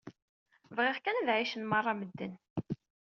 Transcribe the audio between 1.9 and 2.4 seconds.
medden.